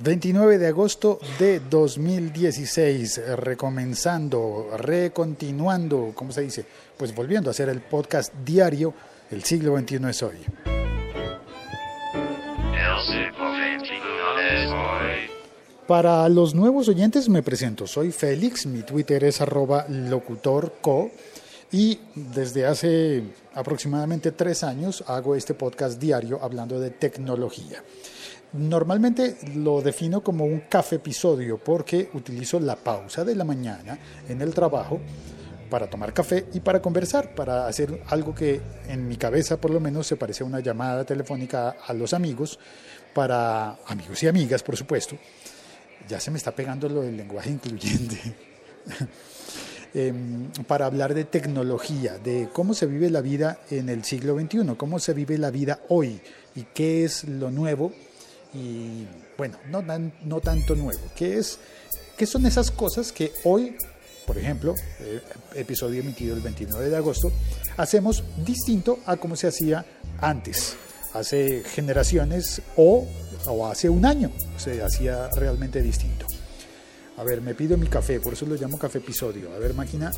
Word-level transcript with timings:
29 0.00 0.58
de 0.58 0.68
agosto 0.68 1.18
de 1.40 1.58
2016, 1.58 3.20
recomenzando, 3.36 4.70
recontinuando, 4.76 6.12
¿cómo 6.14 6.30
se 6.30 6.42
dice? 6.42 6.64
Pues 6.96 7.12
volviendo 7.14 7.50
a 7.50 7.52
hacer 7.52 7.68
el 7.68 7.80
podcast 7.80 8.32
diario, 8.44 8.94
El 9.30 9.42
siglo 9.42 9.76
XXI 9.76 9.96
es 10.08 10.22
hoy. 10.22 10.36
Para 15.86 16.28
los 16.28 16.54
nuevos 16.54 16.88
oyentes 16.88 17.28
me 17.28 17.42
presento, 17.42 17.86
soy 17.86 18.12
Félix, 18.12 18.66
mi 18.66 18.82
Twitter 18.82 19.24
es 19.24 19.40
arroba 19.40 19.86
locutorco 19.88 21.10
y 21.72 21.98
desde 22.14 22.66
hace 22.66 23.22
aproximadamente 23.54 24.32
tres 24.32 24.62
años 24.62 25.02
hago 25.06 25.34
este 25.34 25.54
podcast 25.54 26.00
diario 26.00 26.38
hablando 26.42 26.78
de 26.78 26.90
tecnología. 26.90 27.82
Normalmente 28.52 29.36
lo 29.56 29.82
defino 29.82 30.22
como 30.22 30.46
un 30.46 30.60
café 30.70 30.96
episodio 30.96 31.58
porque 31.58 32.08
utilizo 32.14 32.58
la 32.58 32.76
pausa 32.76 33.22
de 33.22 33.34
la 33.34 33.44
mañana 33.44 33.98
en 34.26 34.40
el 34.40 34.54
trabajo 34.54 35.00
para 35.68 35.90
tomar 35.90 36.14
café 36.14 36.46
y 36.54 36.60
para 36.60 36.80
conversar, 36.80 37.34
para 37.34 37.66
hacer 37.66 38.02
algo 38.06 38.34
que 38.34 38.60
en 38.88 39.06
mi 39.06 39.18
cabeza 39.18 39.60
por 39.60 39.70
lo 39.70 39.80
menos 39.80 40.06
se 40.06 40.16
parece 40.16 40.44
a 40.44 40.46
una 40.46 40.60
llamada 40.60 41.04
telefónica 41.04 41.76
a 41.86 41.92
los 41.92 42.14
amigos, 42.14 42.58
para 43.14 43.76
amigos 43.86 44.22
y 44.22 44.28
amigas 44.28 44.62
por 44.62 44.78
supuesto. 44.78 45.18
Ya 46.08 46.18
se 46.18 46.30
me 46.30 46.38
está 46.38 46.52
pegando 46.52 46.88
lo 46.88 47.02
del 47.02 47.18
lenguaje 47.18 47.50
incluyente. 47.50 48.18
Em, 49.94 50.50
para 50.66 50.84
hablar 50.84 51.14
de 51.14 51.24
tecnología, 51.24 52.18
de 52.18 52.50
cómo 52.52 52.74
se 52.74 52.84
vive 52.84 53.08
la 53.08 53.22
vida 53.22 53.60
en 53.70 53.88
el 53.88 54.04
siglo 54.04 54.38
XXI, 54.38 54.74
cómo 54.76 54.98
se 54.98 55.14
vive 55.14 55.38
la 55.38 55.50
vida 55.50 55.80
hoy 55.88 56.20
y 56.54 56.64
qué 56.74 57.04
es 57.04 57.24
lo 57.24 57.50
nuevo 57.50 57.94
y 58.54 59.06
bueno, 59.36 59.58
no, 59.68 59.82
no 59.82 60.40
tanto 60.40 60.74
nuevo, 60.74 61.00
¿qué, 61.14 61.38
es, 61.38 61.58
qué 62.16 62.26
son 62.26 62.46
esas 62.46 62.70
cosas 62.70 63.12
que 63.12 63.32
hoy, 63.44 63.76
por 64.26 64.38
ejemplo, 64.38 64.74
eh, 65.00 65.20
episodio 65.54 66.00
emitido 66.00 66.34
el 66.34 66.40
29 66.40 66.88
de 66.88 66.96
agosto, 66.96 67.30
hacemos 67.76 68.24
distinto 68.44 69.00
a 69.06 69.16
como 69.16 69.36
se 69.36 69.48
hacía 69.48 69.84
antes, 70.20 70.76
hace 71.14 71.62
generaciones 71.64 72.62
o, 72.76 73.06
o 73.46 73.66
hace 73.66 73.88
un 73.88 74.04
año 74.04 74.30
se 74.56 74.82
hacía 74.82 75.28
realmente 75.30 75.82
distinto. 75.82 76.26
A 77.18 77.24
ver, 77.24 77.40
me 77.40 77.52
pido 77.52 77.76
mi 77.76 77.88
café, 77.88 78.20
por 78.20 78.34
eso 78.34 78.46
lo 78.46 78.54
llamo 78.54 78.78
café 78.78 78.98
episodio. 78.98 79.52
A 79.52 79.58
ver, 79.58 79.74
máquina. 79.74 80.10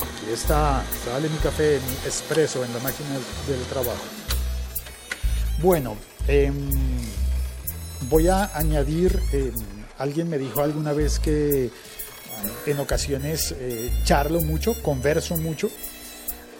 Aquí 0.00 0.32
está, 0.32 0.84
sale 1.04 1.28
mi 1.28 1.36
café, 1.38 1.80
mi 1.80 1.94
expreso 2.06 2.64
en 2.64 2.72
la 2.72 2.78
máquina 2.78 3.10
del, 3.48 3.60
trabajo. 3.68 4.19
Bueno, 5.62 5.94
em, 6.26 6.54
voy 8.08 8.28
a 8.28 8.50
añadir, 8.56 9.20
em, 9.32 9.52
alguien 9.98 10.28
me 10.30 10.38
dijo 10.38 10.62
alguna 10.62 10.94
vez 10.94 11.18
que 11.18 11.70
en 12.64 12.78
ocasiones 12.78 13.54
eh, 13.58 13.90
charlo 14.04 14.40
mucho, 14.40 14.74
converso 14.82 15.36
mucho 15.36 15.68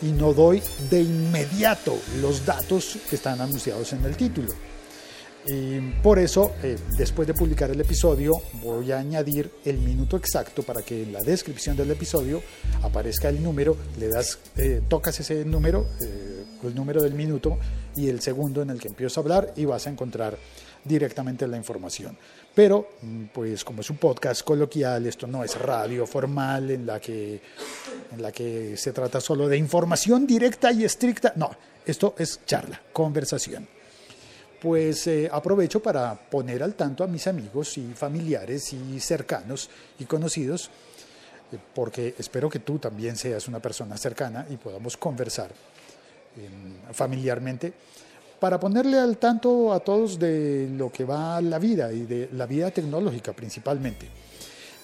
y 0.02 0.12
no 0.12 0.34
doy 0.34 0.62
de 0.90 1.00
inmediato 1.00 1.98
los 2.20 2.44
datos 2.44 2.98
que 3.08 3.16
están 3.16 3.40
anunciados 3.40 3.90
en 3.94 4.04
el 4.04 4.16
título. 4.16 4.52
Y 5.46 5.80
por 6.02 6.18
eso, 6.18 6.52
eh, 6.62 6.76
después 6.98 7.26
de 7.26 7.32
publicar 7.32 7.70
el 7.70 7.80
episodio, 7.80 8.34
voy 8.62 8.92
a 8.92 8.98
añadir 8.98 9.50
el 9.64 9.78
minuto 9.78 10.18
exacto 10.18 10.62
para 10.62 10.82
que 10.82 11.04
en 11.04 11.14
la 11.14 11.22
descripción 11.22 11.74
del 11.74 11.90
episodio 11.90 12.42
aparezca 12.82 13.30
el 13.30 13.42
número, 13.42 13.78
le 13.98 14.08
das, 14.08 14.38
eh, 14.58 14.82
tocas 14.88 15.18
ese 15.20 15.46
número, 15.46 15.86
el 16.69 16.75
número 16.75 17.03
del 17.03 17.14
minuto 17.14 17.58
y 17.97 18.08
el 18.08 18.20
segundo 18.20 18.62
en 18.62 18.70
el 18.70 18.80
que 18.80 18.89
empiezo 18.89 19.20
a 19.20 19.22
hablar 19.22 19.53
y 19.56 19.64
vas 19.64 19.86
a 19.86 19.91
encontrar 19.91 20.36
directamente 20.84 21.47
la 21.47 21.56
información. 21.56 22.16
Pero, 22.55 22.91
mm, 23.03 23.25
pues 23.33 23.64
como 23.64 23.80
es 23.80 23.91
un 23.91 23.98
podcast 23.98 24.42
coloquial, 24.42 25.06
esto 25.06 25.27
no 25.27 25.44
es 25.44 25.58
radio 25.58 26.06
formal 26.06 26.70
en 26.70 26.86
la 26.86 27.00
que, 27.00 27.41
en 28.12 28.22
la 28.22 28.32
que 28.32 28.76
se 28.76 28.93
trata 28.93 29.20
solo 29.20 29.49
de 29.49 29.56
información 29.56 30.26
directa 30.26 30.72
y 30.72 30.84
estricta, 30.84 31.32
no, 31.37 31.50
esto 31.84 32.15
es 32.19 32.41
charla, 32.47 32.81
conversación 32.93 33.69
pues 34.60 35.06
eh, 35.06 35.28
aprovecho 35.32 35.81
para 35.81 36.15
poner 36.15 36.62
al 36.62 36.75
tanto 36.75 37.03
a 37.03 37.06
mis 37.06 37.26
amigos 37.26 37.78
y 37.78 37.94
familiares 37.94 38.72
y 38.75 39.00
cercanos 39.00 39.70
y 39.99 40.04
conocidos, 40.04 40.70
eh, 41.50 41.59
porque 41.75 42.15
espero 42.19 42.50
que 42.50 42.59
tú 42.59 42.78
también 42.78 43.16
seas 43.16 43.49
una 43.49 43.60
persona 43.60 43.97
cercana 43.97 44.47
y 44.50 44.56
podamos 44.56 44.97
conversar 44.97 45.50
familiarmente, 46.92 47.72
para 48.38 48.58
ponerle 48.58 48.98
al 48.98 49.18
tanto 49.18 49.72
a 49.72 49.80
todos 49.80 50.18
de 50.18 50.68
lo 50.72 50.91
que 50.91 51.04
va 51.04 51.41
la 51.41 51.58
vida 51.58 51.92
y 51.92 52.02
de 52.02 52.30
la 52.32 52.46
vida 52.46 52.70
tecnológica 52.70 53.32
principalmente. 53.32 54.08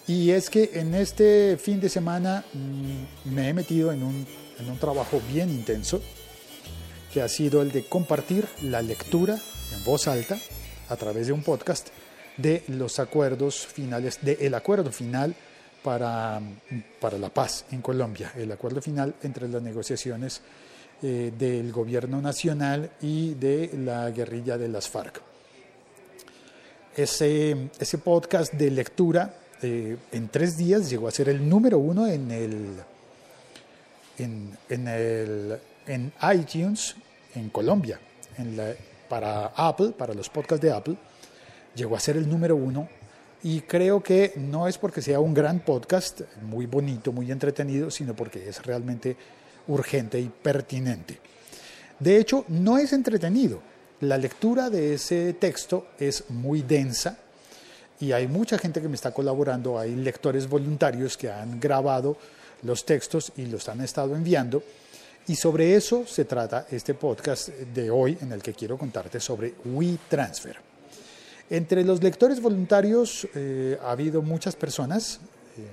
Y 0.06 0.30
es 0.30 0.50
que 0.50 0.70
en 0.74 0.94
este 0.94 1.56
fin 1.56 1.80
de 1.80 1.88
semana 1.88 2.44
mm, 2.52 3.34
me 3.34 3.48
he 3.48 3.54
metido 3.54 3.92
en 3.92 4.02
un, 4.02 4.26
en 4.58 4.70
un 4.70 4.78
trabajo 4.78 5.20
bien 5.32 5.50
intenso, 5.50 6.00
que 7.12 7.22
ha 7.22 7.28
sido 7.28 7.62
el 7.62 7.72
de 7.72 7.84
compartir 7.84 8.46
la 8.62 8.82
lectura 8.82 9.38
en 9.74 9.84
voz 9.84 10.06
alta 10.06 10.38
a 10.88 10.96
través 10.96 11.26
de 11.26 11.32
un 11.32 11.42
podcast 11.42 11.88
de 12.36 12.62
los 12.68 12.98
acuerdos 12.98 13.66
finales, 13.66 14.18
del 14.22 14.54
acuerdo 14.54 14.92
final 14.92 15.34
para, 15.82 16.40
para 17.00 17.18
la 17.18 17.30
paz 17.30 17.64
en 17.70 17.80
Colombia, 17.80 18.32
el 18.36 18.52
acuerdo 18.52 18.82
final 18.82 19.14
entre 19.22 19.48
las 19.48 19.62
negociaciones 19.62 20.42
eh, 21.02 21.32
del 21.38 21.72
gobierno 21.72 22.22
nacional 22.22 22.90
y 23.02 23.34
de 23.34 23.70
la 23.84 24.10
guerrilla 24.10 24.56
de 24.56 24.68
las 24.68 24.88
FARC. 24.88 25.20
Ese, 26.96 27.68
ese 27.78 27.98
podcast 27.98 28.54
de 28.54 28.70
lectura 28.70 29.34
eh, 29.62 29.96
en 30.12 30.28
tres 30.28 30.56
días 30.56 30.88
llegó 30.88 31.08
a 31.08 31.10
ser 31.10 31.28
el 31.28 31.46
número 31.46 31.78
uno 31.78 32.06
en 32.06 32.30
el, 32.30 32.76
en, 34.18 34.88
el, 34.88 35.58
en 35.86 36.12
iTunes 36.34 36.96
en 37.34 37.50
Colombia, 37.50 38.00
en 38.38 38.56
la, 38.56 38.72
para 39.08 39.46
Apple, 39.48 39.92
para 39.96 40.14
los 40.14 40.28
podcasts 40.28 40.62
de 40.64 40.72
Apple, 40.72 40.96
llegó 41.74 41.96
a 41.96 42.00
ser 42.00 42.16
el 42.16 42.28
número 42.28 42.56
uno 42.56 42.88
y 43.42 43.60
creo 43.60 44.02
que 44.02 44.32
no 44.36 44.66
es 44.66 44.78
porque 44.78 45.02
sea 45.02 45.20
un 45.20 45.34
gran 45.34 45.60
podcast, 45.60 46.22
muy 46.42 46.66
bonito, 46.66 47.12
muy 47.12 47.30
entretenido, 47.30 47.90
sino 47.90 48.14
porque 48.14 48.48
es 48.48 48.64
realmente 48.64 49.16
urgente 49.69 50.21
y 50.21 50.28
pertinente. 50.28 51.19
De 51.99 52.19
hecho, 52.19 52.44
no 52.49 52.78
es 52.78 52.93
entretenido. 52.93 53.60
La 54.00 54.19
lectura 54.19 54.69
de 54.69 54.94
ese 54.94 55.32
texto 55.34 55.88
es 55.99 56.25
muy 56.28 56.62
densa 56.62 57.19
y 57.99 58.12
hay 58.12 58.28
mucha 58.28 58.59
gente 58.59 58.82
que 58.82 58.88
me 58.88 58.94
está 58.94 59.12
colaborando, 59.12 59.78
hay 59.78 59.97
lectores 59.97 60.49
voluntarios 60.49 61.16
que 61.16 61.31
han 61.31 61.59
grabado 61.59 62.16
los 62.62 62.84
textos 62.84 63.32
y 63.37 63.47
los 63.47 63.69
han 63.69 63.81
estado 63.81 64.15
enviando 64.15 64.62
y 65.28 65.34
sobre 65.34 65.75
eso 65.75 66.06
se 66.06 66.25
trata 66.25 66.66
este 66.71 66.94
podcast 66.94 67.48
de 67.48 67.91
hoy 67.91 68.16
en 68.21 68.31
el 68.31 68.43
que 68.43 68.54
quiero 68.54 68.78
contarte 68.78 69.19
sobre 69.19 69.54
WeTransfer. 69.65 70.56
Entre 71.50 71.84
los 71.84 72.03
lectores 72.03 72.41
voluntarios 72.41 73.27
eh, 73.34 73.77
ha 73.83 73.91
habido 73.91 74.22
muchas 74.22 74.54
personas, 74.54 75.21
eh, 75.56 75.66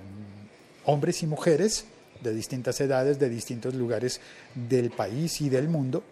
hombres 0.85 1.21
y 1.21 1.27
mujeres 1.27 1.85
de 2.23 2.33
distintas 2.33 2.79
edades, 2.81 3.19
de 3.19 3.29
distintos 3.29 3.75
lugares 3.75 4.19
del 4.55 4.89
país 4.91 5.41
y 5.41 5.49
del 5.49 5.67
mundo. 5.67 6.03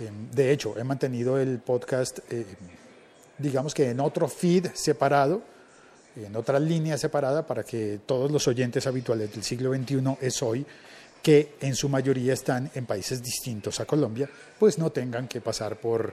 Eh, 0.00 0.10
de 0.32 0.52
hecho, 0.52 0.78
he 0.78 0.84
mantenido 0.84 1.38
el 1.38 1.58
podcast, 1.58 2.20
digamos 3.38 3.74
que 3.74 3.90
en 3.90 4.00
otro 4.00 4.26
feed 4.28 4.68
separado, 4.74 5.42
en 6.16 6.34
otra 6.36 6.58
línea 6.58 6.98
separada, 6.98 7.46
para 7.46 7.62
que 7.62 8.00
todos 8.04 8.30
los 8.30 8.48
oyentes 8.48 8.86
habituales 8.86 9.32
del 9.32 9.42
siglo 9.42 9.74
XXI 9.74 10.16
es 10.20 10.42
hoy 10.42 10.66
que 11.22 11.54
en 11.60 11.74
su 11.76 11.88
mayoría 11.88 12.32
están 12.32 12.70
en 12.74 12.84
países 12.84 13.22
distintos 13.22 13.78
a 13.80 13.86
Colombia, 13.86 14.28
pues 14.58 14.78
no 14.78 14.90
tengan 14.90 15.28
que 15.28 15.40
pasar 15.40 15.76
por, 15.76 16.12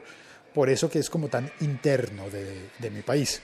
por 0.54 0.70
eso 0.70 0.90
que 0.90 1.00
es 1.00 1.10
como 1.10 1.28
tan 1.28 1.52
interno 1.62 2.30
de, 2.30 2.90
mi 2.92 3.02
país. 3.02 3.42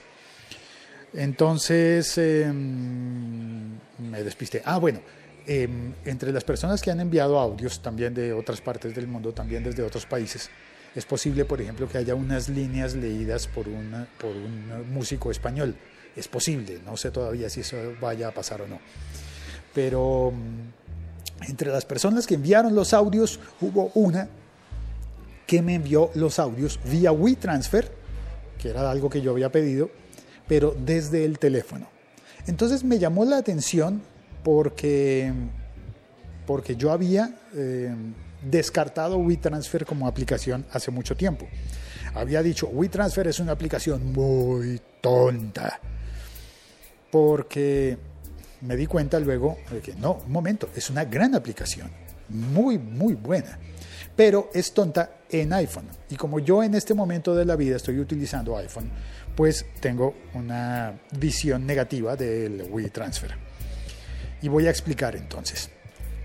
Entonces, 1.12 2.16
em, 2.18 3.72
me 3.98 4.22
despiste. 4.22 4.62
Ah, 4.64 4.78
bueno, 4.78 5.00
em, 5.46 5.94
entre 6.04 6.32
las 6.32 6.44
personas 6.44 6.80
que 6.82 6.90
han 6.90 7.00
enviado 7.00 7.38
audios 7.38 7.80
también 7.80 8.14
de 8.14 8.32
otras 8.32 8.60
partes 8.60 8.94
del 8.94 9.06
mundo, 9.06 9.32
también 9.32 9.62
desde 9.62 9.82
otros 9.82 10.06
países, 10.06 10.50
es 10.94 11.04
posible, 11.04 11.44
por 11.44 11.60
ejemplo, 11.60 11.88
que 11.88 11.98
haya 11.98 12.14
unas 12.14 12.48
líneas 12.48 12.94
leídas 12.94 13.46
por, 13.46 13.68
una, 13.68 14.08
por 14.18 14.30
un 14.30 14.92
músico 14.92 15.30
español. 15.30 15.76
Es 16.16 16.26
posible, 16.26 16.80
no 16.84 16.96
sé 16.96 17.10
todavía 17.10 17.50
si 17.50 17.60
eso 17.60 17.76
vaya 18.00 18.28
a 18.28 18.30
pasar 18.32 18.62
o 18.62 18.66
no. 18.66 18.80
Pero 19.74 20.32
entre 21.46 21.70
las 21.70 21.84
personas 21.84 22.26
que 22.26 22.34
enviaron 22.34 22.74
los 22.74 22.94
audios 22.94 23.38
hubo 23.60 23.90
una 23.94 24.28
que 25.46 25.60
me 25.60 25.74
envió 25.74 26.10
los 26.14 26.38
audios 26.38 26.80
vía 26.84 27.12
WeTransfer, 27.12 27.92
que 28.58 28.70
era 28.70 28.90
algo 28.90 29.10
que 29.10 29.20
yo 29.20 29.32
había 29.32 29.52
pedido, 29.52 29.90
pero 30.48 30.74
desde 30.78 31.24
el 31.24 31.38
teléfono. 31.38 31.88
Entonces 32.46 32.84
me 32.84 32.98
llamó 32.98 33.24
la 33.24 33.36
atención 33.36 34.02
porque, 34.46 35.32
porque 36.46 36.76
yo 36.76 36.92
había 36.92 37.34
eh, 37.52 37.92
descartado 38.48 39.18
WeTransfer 39.18 39.84
como 39.84 40.06
aplicación 40.06 40.64
hace 40.70 40.92
mucho 40.92 41.16
tiempo. 41.16 41.48
había 42.14 42.44
dicho, 42.44 42.68
WeTransfer 42.68 43.26
es 43.26 43.40
una 43.40 43.50
aplicación 43.50 44.12
muy 44.12 44.80
tonta. 45.00 45.80
Porque 47.10 47.98
me 48.60 48.76
di 48.76 48.86
cuenta 48.86 49.18
luego 49.18 49.58
de 49.68 49.80
que 49.80 49.96
no, 49.96 50.22
un 50.24 50.30
momento, 50.30 50.68
es 50.76 50.90
una 50.90 51.04
gran 51.04 51.34
aplicación, 51.34 51.90
muy, 52.28 52.78
muy 52.78 53.14
buena, 53.14 53.58
pero 54.14 54.50
es 54.54 54.72
tonta 54.72 55.22
en 55.28 55.54
iPhone. 55.54 55.88
Y 56.08 56.14
como 56.14 56.38
yo 56.38 56.62
en 56.62 56.76
este 56.76 56.94
momento 56.94 57.34
de 57.34 57.46
la 57.46 57.56
vida 57.56 57.74
estoy 57.74 57.98
utilizando 57.98 58.56
iPhone, 58.56 58.92
pues 59.34 59.66
tengo 59.80 60.14
una 60.34 61.00
visión 61.18 61.66
negativa 61.66 62.14
del 62.14 62.62
WeTransfer. 62.70 63.45
Y 64.42 64.48
voy 64.48 64.66
a 64.66 64.70
explicar 64.70 65.16
entonces. 65.16 65.70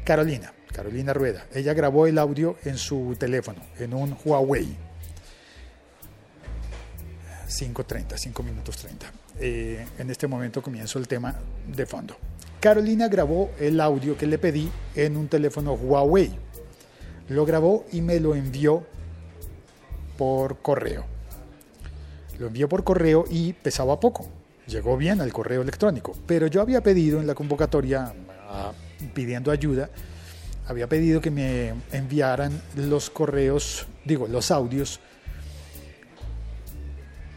Carolina, 0.04 0.54
Carolina 0.74 1.14
Rueda, 1.14 1.46
ella 1.54 1.74
grabó 1.74 2.08
el 2.08 2.18
audio 2.18 2.58
en 2.66 2.78
su 2.78 3.16
teléfono, 3.20 3.62
en 3.80 3.94
un 3.94 4.18
Huawei 4.26 4.76
5.30, 7.52 8.18
5 8.18 8.44
minutos 8.44 8.78
30. 8.78 9.12
Eh, 9.40 9.86
en 10.00 10.10
este 10.10 10.28
momento 10.28 10.62
comienzo 10.62 10.98
el 11.00 11.08
tema 11.08 11.36
de 11.68 11.86
fondo. 11.86 12.16
Carolina 12.60 13.08
grabó 13.08 13.52
el 13.60 13.80
audio 13.82 14.18
que 14.18 14.26
le 14.26 14.38
pedí 14.38 14.72
en 14.96 15.18
un 15.18 15.28
teléfono 15.28 15.74
Huawei. 15.74 16.32
Lo 17.30 17.46
grabó 17.46 17.86
y 17.92 18.02
me 18.02 18.20
lo 18.20 18.36
envió 18.36 18.86
por 20.18 20.62
correo. 20.62 21.06
Lo 22.40 22.48
envió 22.48 22.70
por 22.70 22.84
correo 22.84 23.26
y 23.30 23.54
pesaba 23.54 24.00
poco. 24.00 24.28
Llegó 24.72 24.96
bien 24.96 25.20
al 25.20 25.34
correo 25.34 25.62
electrónico. 25.62 26.16
Pero 26.26 26.48
yo 26.48 26.62
había 26.62 26.82
pedido 26.82 27.20
en 27.20 27.28
la 27.28 27.36
convocatoria, 27.36 28.14
ah, 28.48 28.72
pidiendo 29.14 29.52
ayuda, 29.52 29.90
había 30.66 30.88
pedido 30.88 31.20
que 31.20 31.30
me 31.30 31.74
enviaran 31.92 32.62
los 32.78 33.10
correos, 33.10 33.86
digo, 34.06 34.28
los 34.30 34.50
audios 34.50 35.02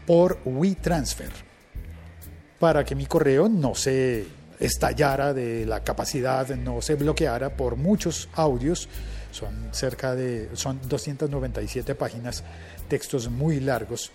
por 0.07 0.39
WeTransfer 0.45 1.31
para 2.57 2.85
que 2.85 2.95
mi 2.95 3.05
correo 3.05 3.49
no 3.49 3.75
se 3.75 4.25
estallara 4.57 5.33
de 5.33 5.65
la 5.65 5.83
capacidad, 5.83 6.47
no 6.55 6.81
se 6.81 6.95
bloqueara 6.95 7.57
por 7.57 7.75
muchos 7.75 8.29
audios. 8.33 8.87
Son 9.31 9.53
cerca 9.71 10.15
de, 10.15 10.49
son 10.53 10.79
297 10.87 11.95
páginas, 11.95 12.45
textos 12.87 13.29
muy 13.29 13.59
largos. 13.59 14.11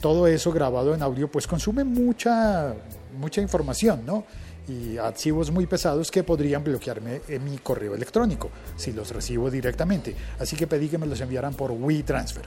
Todo 0.00 0.26
eso 0.26 0.52
grabado 0.52 0.94
en 0.94 1.02
audio 1.02 1.30
pues 1.30 1.46
consume 1.46 1.84
mucha, 1.84 2.74
mucha 3.18 3.40
información, 3.40 4.02
¿no? 4.06 4.24
Y 4.68 4.96
archivos 4.98 5.50
muy 5.50 5.66
pesados 5.66 6.10
que 6.10 6.22
podrían 6.22 6.62
bloquearme 6.62 7.22
en 7.26 7.44
mi 7.44 7.58
correo 7.58 7.94
electrónico 7.94 8.50
si 8.76 8.92
los 8.92 9.10
recibo 9.10 9.50
directamente. 9.50 10.14
Así 10.38 10.56
que 10.56 10.66
pedí 10.66 10.88
que 10.88 10.98
me 10.98 11.06
los 11.06 11.20
enviaran 11.20 11.54
por 11.54 11.72
WeTransfer. 11.72 12.44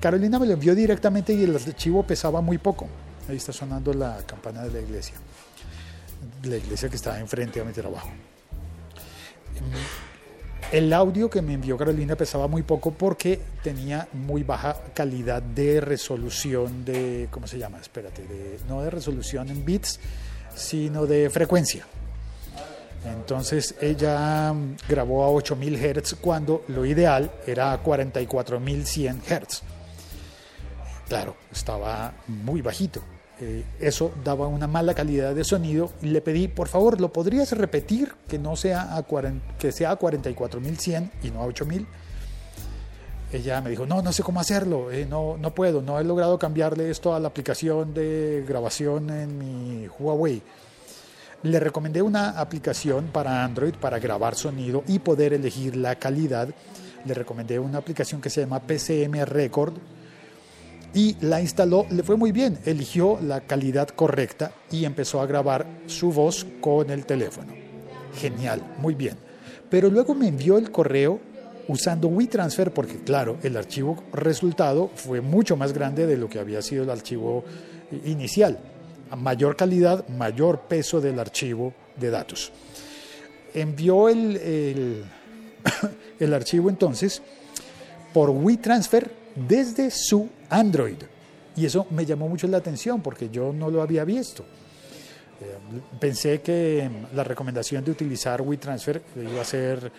Carolina 0.00 0.38
me 0.38 0.46
lo 0.46 0.52
envió 0.52 0.74
directamente 0.74 1.32
y 1.32 1.44
el 1.44 1.56
archivo 1.56 2.02
pesaba 2.02 2.40
muy 2.40 2.58
poco. 2.58 2.86
Ahí 3.28 3.36
está 3.36 3.52
sonando 3.52 3.92
la 3.92 4.18
campana 4.26 4.62
de 4.62 4.70
la 4.70 4.80
iglesia. 4.80 5.16
La 6.44 6.56
iglesia 6.56 6.88
que 6.88 6.96
está 6.96 7.18
enfrente 7.18 7.60
a 7.60 7.64
mi 7.64 7.72
trabajo. 7.72 8.10
El 10.72 10.92
audio 10.92 11.30
que 11.30 11.42
me 11.42 11.54
envió 11.54 11.78
Carolina 11.78 12.16
pesaba 12.16 12.48
muy 12.48 12.62
poco 12.62 12.90
porque 12.90 13.38
tenía 13.62 14.08
muy 14.12 14.42
baja 14.42 14.76
calidad 14.94 15.40
de 15.40 15.80
resolución 15.80 16.84
de, 16.84 17.28
¿cómo 17.30 17.46
se 17.46 17.56
llama? 17.56 17.78
Espérate, 17.80 18.24
no 18.68 18.82
de 18.82 18.90
resolución 18.90 19.48
en 19.48 19.64
bits, 19.64 20.00
sino 20.56 21.06
de 21.06 21.30
frecuencia. 21.30 21.86
Entonces 23.04 23.76
ella 23.80 24.52
grabó 24.88 25.22
a 25.22 25.30
8000 25.30 25.76
Hz 25.76 26.14
cuando 26.20 26.64
lo 26.66 26.84
ideal 26.84 27.30
era 27.46 27.72
a 27.72 27.78
44100 27.78 29.20
Hz. 29.20 29.62
Claro, 31.08 31.36
estaba 31.52 32.12
muy 32.26 32.60
bajito. 32.60 33.02
Eh, 33.38 33.64
eso 33.80 34.12
daba 34.24 34.46
una 34.46 34.66
mala 34.66 34.94
calidad 34.94 35.34
de 35.34 35.44
sonido 35.44 35.92
y 36.00 36.06
le 36.06 36.22
pedí, 36.22 36.48
por 36.48 36.68
favor, 36.68 37.00
¿lo 37.00 37.12
podrías 37.12 37.52
repetir 37.52 38.12
que 38.26 38.38
no 38.38 38.56
sea 38.56 38.96
a, 38.96 39.04
que 39.58 39.72
sea 39.72 39.90
a 39.90 39.98
44.100 39.98 41.10
y 41.22 41.30
no 41.30 41.42
a 41.42 41.46
8.000? 41.46 41.86
Ella 43.32 43.60
me 43.60 43.70
dijo, 43.70 43.84
no, 43.84 44.00
no 44.00 44.12
sé 44.12 44.22
cómo 44.22 44.40
hacerlo, 44.40 44.90
eh, 44.90 45.04
no, 45.04 45.36
no 45.36 45.54
puedo, 45.54 45.82
no 45.82 46.00
he 46.00 46.04
logrado 46.04 46.38
cambiarle 46.38 46.90
esto 46.90 47.14
a 47.14 47.20
la 47.20 47.28
aplicación 47.28 47.92
de 47.92 48.42
grabación 48.48 49.10
en 49.10 49.38
mi 49.38 49.86
Huawei. 49.98 50.40
Le 51.42 51.60
recomendé 51.60 52.00
una 52.00 52.40
aplicación 52.40 53.08
para 53.12 53.44
Android 53.44 53.74
para 53.74 53.98
grabar 53.98 54.34
sonido 54.34 54.82
y 54.86 55.00
poder 55.00 55.34
elegir 55.34 55.76
la 55.76 55.96
calidad. 55.96 56.48
Le 57.04 57.14
recomendé 57.14 57.58
una 57.58 57.78
aplicación 57.78 58.22
que 58.22 58.30
se 58.30 58.40
llama 58.40 58.60
PCM 58.60 59.24
Record 59.26 59.74
y 60.94 61.16
la 61.20 61.40
instaló, 61.40 61.86
le 61.90 62.02
fue 62.02 62.16
muy 62.16 62.32
bien, 62.32 62.58
eligió 62.64 63.18
la 63.22 63.40
calidad 63.40 63.88
correcta 63.88 64.52
y 64.70 64.84
empezó 64.84 65.20
a 65.20 65.26
grabar 65.26 65.66
su 65.86 66.12
voz 66.12 66.46
con 66.60 66.90
el 66.90 67.04
teléfono. 67.04 67.52
Genial, 68.18 68.62
muy 68.78 68.94
bien. 68.94 69.16
Pero 69.68 69.90
luego 69.90 70.14
me 70.14 70.28
envió 70.28 70.58
el 70.58 70.70
correo 70.70 71.20
usando 71.68 72.08
WeTransfer 72.08 72.72
porque 72.72 73.02
claro, 73.02 73.36
el 73.42 73.56
archivo 73.56 74.02
resultado 74.12 74.90
fue 74.94 75.20
mucho 75.20 75.56
más 75.56 75.72
grande 75.72 76.06
de 76.06 76.16
lo 76.16 76.28
que 76.28 76.38
había 76.38 76.62
sido 76.62 76.84
el 76.84 76.90
archivo 76.90 77.44
inicial. 78.04 78.58
Mayor 79.16 79.56
calidad, 79.56 80.06
mayor 80.08 80.60
peso 80.62 81.00
del 81.00 81.18
archivo 81.18 81.74
de 81.96 82.10
datos. 82.10 82.52
Envió 83.54 84.08
el, 84.08 84.36
el, 84.36 85.04
el 86.20 86.34
archivo 86.34 86.70
entonces 86.70 87.22
por 88.12 88.30
WeTransfer 88.30 89.25
desde 89.36 89.90
su 89.90 90.28
Android. 90.50 90.98
Y 91.56 91.66
eso 91.66 91.86
me 91.90 92.04
llamó 92.04 92.28
mucho 92.28 92.46
la 92.48 92.58
atención 92.58 93.00
porque 93.00 93.30
yo 93.30 93.52
no 93.52 93.70
lo 93.70 93.82
había 93.82 94.04
visto. 94.04 94.44
Eh, 95.40 95.56
pensé 96.00 96.40
que 96.40 96.90
la 97.14 97.22
recomendación 97.22 97.84
de 97.84 97.90
utilizar 97.90 98.40
WeTransfer 98.40 99.02
iba 99.16 99.40
a 99.40 99.44
ser 99.44 99.92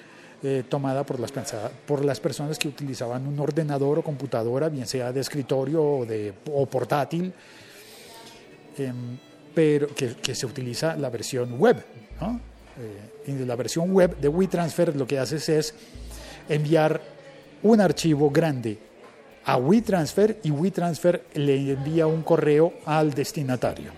eh, 0.44 0.64
tomada 0.68 1.04
por 1.04 1.20
las, 1.20 2.20
personas 2.20 2.58
que 2.58 2.68
utilizaban 2.68 3.28
un 3.28 3.40
ordenador 3.40 4.00
o 4.00 4.04
computadora, 4.04 4.70
bien 4.70 4.86
sea 4.86 5.12
de 5.12 5.22
escritorio 5.22 5.84
o, 5.84 6.66
portátil, 6.68 7.34
em, 8.78 9.18
pero 9.54 9.88
que, 9.96 10.36
se 10.36 10.46
utiliza 10.46 10.96
la 10.96 11.10
versión 11.10 11.60
web. 11.60 11.84
¿no? 12.22 12.40
Eh, 13.28 13.46
la 13.46 13.56
versión 13.56 13.92
web 13.92 14.18
de 14.18 14.28
WeTransfer 14.28 14.96
lo 14.96 15.08
que 15.08 15.18
haces 15.18 15.50
es 15.50 15.76
enviar 16.48 17.02
un 17.64 17.82
archivo 17.82 18.30
grande 18.30 18.87
a 19.48 19.56
WeTransfer 19.56 20.42
y 20.44 20.52
WeTransfer 20.52 21.24
le 21.36 21.72
envía 21.72 22.06
un 22.06 22.22
correo 22.22 22.74
al 22.86 23.14
destinatario. 23.14 23.92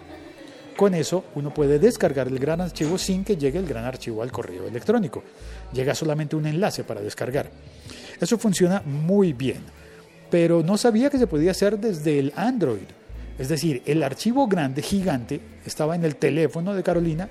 Con 0.77 0.93
eso 0.93 1.25
uno 1.33 1.51
puede 1.51 1.79
descargar 1.79 2.27
el 2.27 2.37
gran 2.37 2.61
archivo 2.61 2.99
sin 2.99 3.23
que 3.23 3.35
llegue 3.35 3.57
el 3.57 3.65
gran 3.65 3.83
archivo 3.83 4.21
al 4.21 4.31
correo 4.31 4.67
electrónico. 4.67 5.23
Llega 5.73 5.95
solamente 5.95 6.35
un 6.35 6.45
enlace 6.45 6.83
para 6.83 7.01
descargar. 7.01 7.49
Eso 8.21 8.37
funciona 8.37 8.83
muy 8.85 9.33
bien, 9.33 9.63
pero 10.29 10.61
no 10.61 10.77
sabía 10.77 11.09
que 11.09 11.17
se 11.17 11.25
podía 11.25 11.49
hacer 11.49 11.79
desde 11.79 12.19
el 12.19 12.31
Android. 12.35 12.87
Es 13.39 13.49
decir, 13.49 13.81
el 13.87 14.03
archivo 14.03 14.47
grande, 14.47 14.83
gigante, 14.83 15.41
estaba 15.65 15.95
en 15.95 16.05
el 16.05 16.17
teléfono 16.17 16.75
de 16.75 16.83
Carolina 16.83 17.27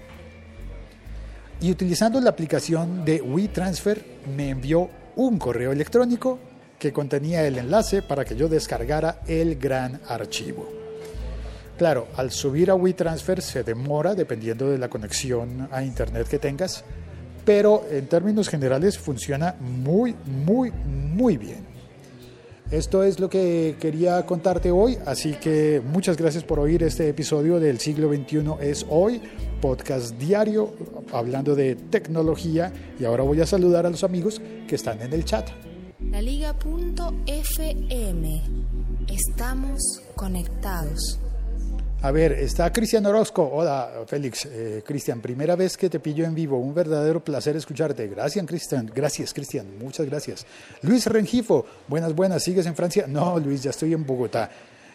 y 1.61 1.71
utilizando 1.71 2.21
la 2.21 2.31
aplicación 2.31 3.05
de 3.05 3.23
WeTransfer 3.23 4.05
me 4.37 4.49
envió 4.49 4.91
un 5.15 5.39
correo 5.39 5.71
electrónico 5.71 6.41
que 6.79 6.93
contenía 6.93 7.47
el 7.47 7.59
enlace 7.59 8.03
para 8.03 8.25
que 8.25 8.37
yo 8.37 8.49
descargara 8.49 9.21
el 9.27 9.57
gran 9.57 10.01
archivo. 10.07 10.69
Claro, 11.77 12.09
al 12.17 12.33
subir 12.33 12.71
a 12.71 12.75
WeTransfer 12.75 13.41
se 13.41 13.63
demora 13.63 14.15
dependiendo 14.15 14.69
de 14.69 14.79
la 14.79 14.89
conexión 14.89 15.69
a 15.71 15.83
Internet 15.83 16.27
que 16.29 16.39
tengas, 16.39 16.85
pero 17.45 17.87
en 17.91 18.07
términos 18.09 18.49
generales 18.49 18.99
funciona 18.99 19.55
muy, 19.61 20.15
muy, 20.27 20.73
muy 20.73 21.37
bien. 21.37 21.67
Esto 22.71 23.03
es 23.03 23.19
lo 23.19 23.31
que 23.31 23.77
quería 23.81 24.27
contarte 24.27 24.71
hoy, 24.71 24.99
así 25.07 25.33
que 25.35 25.81
muchas 25.83 26.19
gracias 26.19 26.45
por 26.45 26.59
oír 26.59 26.83
este 26.83 27.09
episodio 27.09 27.59
del 27.59 27.79
siglo 27.79 28.13
XXI 28.13 28.57
es 28.61 28.85
hoy, 28.91 29.23
podcast 29.63 30.19
diario 30.19 30.75
hablando 31.11 31.55
de 31.55 31.77
tecnología 31.77 32.71
y 33.01 33.05
ahora 33.07 33.23
voy 33.23 33.41
a 33.41 33.47
saludar 33.47 33.87
a 33.87 33.91
los 33.91 34.05
amigos 34.05 34.43
que 34.67 34.75
están 34.75 35.01
en 35.01 35.15
el 35.15 35.25
chat. 35.25 35.49
La 36.01 36.23
Liga.fm. 36.23 37.13
Estamos 39.09 39.81
conectados. 40.15 41.19
A 42.01 42.13
ver, 42.13 42.33
está 42.33 42.73
Cristian 42.73 43.05
Orozco. 43.07 43.43
Hola, 43.53 43.91
Félix. 44.07 44.47
Eh, 44.47 44.85
Cristian, 44.87 45.21
primera 45.21 45.57
vez 45.57 45.77
que 45.77 45.91
te 45.91 45.99
pillo 45.99 46.25
en 46.25 46.35
vivo. 46.37 46.57
Un 46.59 46.73
verdadero 46.73 47.23
placer 47.25 47.57
escucharte. 47.57 48.07
Gracias, 48.07 48.47
Cristian. 48.47 48.89
Gracias, 48.95 49.35
Cristian. 49.35 49.77
Muchas 49.79 50.07
gracias. 50.07 50.47
Luis 50.83 51.07
Rengifo. 51.07 51.67
Buenas, 51.89 52.15
buenas. 52.15 52.45
¿Sigues 52.45 52.67
en 52.67 52.77
Francia? 52.77 53.07
No, 53.09 53.39
Luis, 53.41 53.65
ya 53.65 53.71
estoy 53.71 53.93
en 53.93 54.07
Bogotá. 54.07 54.49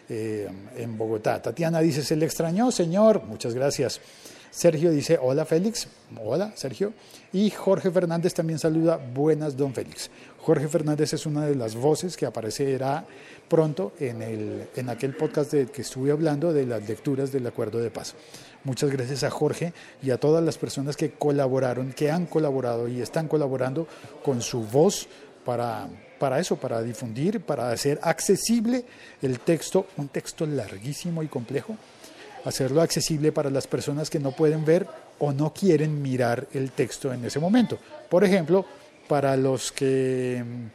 eh, 0.08 0.48
en 0.76 0.96
Bogotá. 0.98 1.40
Tatiana 1.42 1.80
dice, 1.80 2.02
se 2.02 2.16
le 2.16 2.24
extrañó, 2.26 2.70
señor. 2.70 3.22
Muchas 3.24 3.54
gracias. 3.54 4.00
Sergio 4.54 4.92
dice, 4.92 5.18
hola 5.20 5.44
Félix. 5.44 5.88
Hola, 6.22 6.52
Sergio. 6.54 6.92
Y 7.32 7.50
Jorge 7.50 7.90
Fernández 7.90 8.34
también 8.34 8.60
saluda, 8.60 8.98
buenas, 8.98 9.56
don 9.56 9.74
Félix. 9.74 10.10
Jorge 10.38 10.68
Fernández 10.68 11.12
es 11.12 11.26
una 11.26 11.44
de 11.44 11.56
las 11.56 11.74
voces 11.74 12.16
que 12.16 12.24
aparecerá 12.24 13.04
pronto 13.48 13.94
en, 13.98 14.22
el, 14.22 14.68
en 14.76 14.90
aquel 14.90 15.16
podcast 15.16 15.50
de, 15.50 15.66
que 15.66 15.82
estuve 15.82 16.12
hablando 16.12 16.52
de 16.52 16.66
las 16.66 16.88
lecturas 16.88 17.32
del 17.32 17.44
Acuerdo 17.48 17.80
de 17.80 17.90
Paz. 17.90 18.14
Muchas 18.62 18.92
gracias 18.92 19.24
a 19.24 19.30
Jorge 19.30 19.72
y 20.00 20.12
a 20.12 20.18
todas 20.18 20.44
las 20.44 20.56
personas 20.56 20.96
que 20.96 21.10
colaboraron, 21.10 21.92
que 21.92 22.12
han 22.12 22.26
colaborado 22.26 22.86
y 22.86 23.02
están 23.02 23.26
colaborando 23.26 23.88
con 24.22 24.40
su 24.40 24.60
voz 24.60 25.08
para, 25.44 25.88
para 26.20 26.38
eso, 26.38 26.54
para 26.54 26.80
difundir, 26.80 27.40
para 27.40 27.72
hacer 27.72 27.98
accesible 28.02 28.84
el 29.20 29.40
texto, 29.40 29.88
un 29.96 30.06
texto 30.06 30.46
larguísimo 30.46 31.24
y 31.24 31.26
complejo, 31.26 31.76
hacerlo 32.44 32.82
accesible 32.82 33.32
para 33.32 33.50
las 33.50 33.66
personas 33.66 34.10
que 34.10 34.20
no 34.20 34.32
pueden 34.32 34.64
ver 34.64 34.86
o 35.18 35.32
no 35.32 35.52
quieren 35.52 36.00
mirar 36.02 36.46
el 36.52 36.70
texto 36.70 37.12
en 37.12 37.24
ese 37.24 37.40
momento. 37.40 37.78
Por 38.08 38.24
ejemplo, 38.24 38.64
para 39.08 39.36
los 39.36 39.72
que 39.72 40.44
mm, 40.44 40.66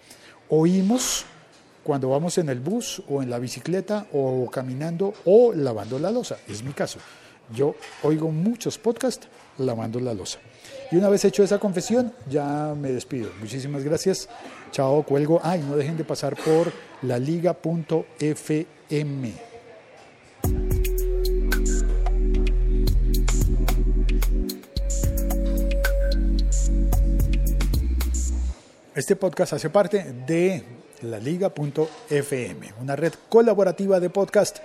oímos 0.54 1.26
cuando 1.84 2.10
vamos 2.10 2.38
en 2.38 2.50
el 2.50 2.60
bus 2.60 3.02
o 3.10 3.24
en 3.24 3.30
la 3.30 3.40
bicicleta 3.40 4.08
o 4.14 4.50
caminando 4.52 5.14
o 5.26 5.54
lavando 5.54 5.98
la 5.98 6.12
losa. 6.12 6.38
Es 6.48 6.64
mi 6.64 6.74
caso. 6.74 7.00
Yo 7.56 7.76
oigo 8.04 8.30
muchos 8.30 8.78
podcasts 8.78 9.28
lavando 9.58 10.00
la 10.00 10.14
losa. 10.14 10.40
Y 10.92 10.98
una 10.98 11.10
vez 11.10 11.26
hecho 11.26 11.44
esa 11.44 11.60
confesión, 11.60 12.14
ya 12.30 12.76
me 12.80 12.92
despido. 12.92 13.32
Muchísimas 13.40 13.84
gracias. 13.84 14.30
Chao, 14.72 15.04
cuelgo. 15.04 15.40
Ay, 15.44 15.62
no 15.68 15.76
dejen 15.76 15.98
de 15.98 16.04
pasar 16.04 16.36
por 16.36 16.72
laliga.fm. 17.02 18.10
Este 29.00 29.16
podcast 29.16 29.54
hace 29.54 29.70
parte 29.70 30.12
de 30.28 30.62
laliga.fm, 31.04 32.74
una 32.82 32.98
red 32.98 33.14
colaborativa 33.30 33.98
de 34.02 34.10
podcast 34.10 34.58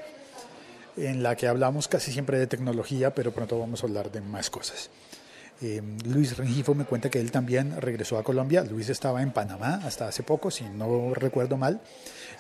en 0.97 1.23
la 1.23 1.37
que 1.37 1.47
hablamos 1.47 1.87
casi 1.87 2.11
siempre 2.11 2.41
de 2.41 2.49
tecnología, 2.49 3.15
pero 3.15 3.31
pronto 3.31 3.61
vamos 3.61 3.85
a 3.85 3.87
hablar 3.87 4.11
de 4.11 4.21
más 4.23 4.51
cosas. 4.51 4.91
Eh, 5.63 5.81
Luis 6.05 6.37
Rengifo 6.37 6.75
me 6.75 6.85
cuenta 6.85 7.11
que 7.11 7.21
él 7.21 7.31
también 7.31 7.81
regresó 7.81 8.19
a 8.19 8.25
Colombia. 8.25 8.65
Luis 8.65 8.89
estaba 8.89 9.23
en 9.23 9.31
Panamá 9.31 9.81
hasta 9.85 10.09
hace 10.09 10.25
poco, 10.25 10.51
si 10.51 10.65
no 10.65 11.15
recuerdo 11.15 11.57
mal. 11.57 11.81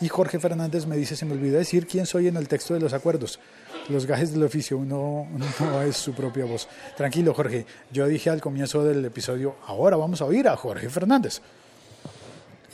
Y 0.01 0.09
Jorge 0.09 0.41
Fernández 0.41 0.87
me 0.87 0.97
dice, 0.97 1.15
se 1.15 1.25
me 1.25 1.35
olvidó 1.35 1.59
decir 1.59 1.87
quién 1.87 2.07
soy 2.07 2.27
en 2.27 2.37
el 2.37 2.49
texto 2.49 2.75
de 2.75 2.81
los 2.81 2.93
acuerdos. 2.93 3.39
Los 3.89 4.07
gajes 4.07 4.33
del 4.33 4.43
oficio, 4.43 4.79
uno, 4.79 5.29
no 5.61 5.83
es 5.83 5.97
su 5.97 6.13
propia 6.13 6.45
voz. 6.45 6.67
Tranquilo, 6.97 7.35
Jorge. 7.35 7.67
Yo 7.93 8.09
dije 8.09 8.31
al 8.31 8.41
comienzo 8.41 8.83
del 8.83 9.05
episodio, 9.05 9.55
ahora 9.65 9.97
vamos 9.97 10.21
a 10.23 10.25
oír 10.25 10.49
a 10.49 10.57
Jorge 10.57 10.91
Fernández. 10.91 11.41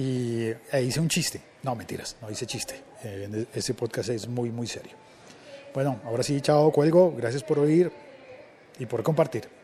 Y 0.00 0.50
ahí 0.72 0.86
hice 0.86 0.98
un 0.98 1.10
chiste. 1.10 1.42
No, 1.62 1.76
mentiras, 1.76 2.16
no 2.22 2.30
hice 2.30 2.46
chiste. 2.46 2.74
Eh, 3.04 3.44
ese 3.54 3.74
podcast 3.74 4.08
es 4.08 4.26
muy, 4.26 4.50
muy 4.50 4.66
serio. 4.66 4.92
Bueno, 5.74 6.00
ahora 6.06 6.22
sí, 6.22 6.40
chao, 6.40 6.72
cuelgo. 6.72 7.14
Gracias 7.14 7.44
por 7.44 7.58
oír 7.58 7.92
y 8.78 8.86
por 8.86 9.02
compartir. 9.02 9.59